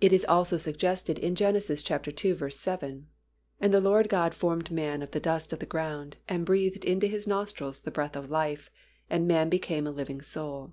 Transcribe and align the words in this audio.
It 0.00 0.12
is 0.12 0.24
also 0.24 0.56
suggested 0.56 1.20
in 1.20 1.36
Gen. 1.36 1.54
ii. 1.54 1.60
7, 1.62 3.06
"And 3.60 3.72
the 3.72 3.80
LORD 3.80 4.08
God 4.08 4.34
formed 4.34 4.72
man 4.72 5.02
of 5.02 5.12
the 5.12 5.20
dust 5.20 5.52
of 5.52 5.60
the 5.60 5.66
ground, 5.66 6.16
and 6.28 6.44
breathed 6.44 6.84
into 6.84 7.06
his 7.06 7.28
nostrils 7.28 7.80
the 7.80 7.92
breath 7.92 8.16
of 8.16 8.28
life; 8.28 8.72
and 9.08 9.28
man 9.28 9.48
became 9.48 9.86
a 9.86 9.92
living 9.92 10.20
soul." 10.20 10.72